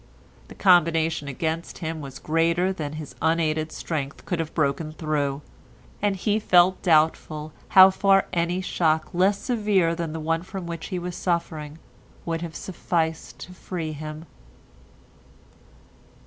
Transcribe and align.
The 0.47 0.55
combination 0.55 1.27
against 1.27 1.77
him 1.77 2.01
was 2.01 2.17
greater 2.17 2.73
than 2.73 2.93
his 2.93 3.13
unaided 3.21 3.71
strength 3.71 4.25
could 4.25 4.39
have 4.39 4.55
broken 4.55 4.91
through, 4.93 5.43
and 6.01 6.15
he 6.15 6.39
felt 6.39 6.81
doubtful 6.81 7.53
how 7.77 7.91
far 7.91 8.25
any 8.33 8.61
shock 8.61 9.13
less 9.13 9.37
severe 9.37 9.93
than 9.93 10.11
the 10.11 10.19
one 10.19 10.41
from 10.41 10.65
which 10.65 10.87
he 10.87 10.97
was 10.97 11.15
suffering 11.15 11.77
would 12.25 12.41
have 12.41 12.55
sufficed 12.55 13.37
to 13.41 13.53
free 13.53 13.91
him. 13.91 14.25